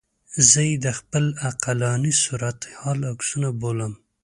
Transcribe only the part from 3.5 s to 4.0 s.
بولم.